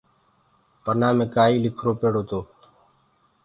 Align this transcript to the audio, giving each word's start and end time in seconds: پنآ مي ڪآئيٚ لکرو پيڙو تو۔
پنآ 0.83 1.09
مي 1.17 1.25
ڪآئيٚ 1.35 1.61
لکرو 1.63 1.91
پيڙو 1.99 2.21
تو۔ 2.29 2.39